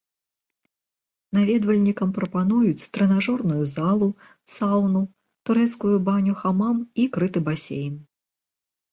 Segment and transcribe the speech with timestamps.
[1.37, 4.07] Наведвальнікам прапануюць трэнажорную залу,
[4.55, 5.01] саўну,
[5.49, 7.95] турэцкую баню хамам і крыты басейн.